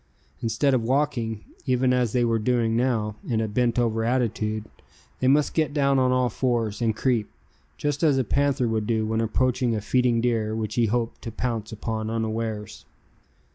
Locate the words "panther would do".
8.23-9.05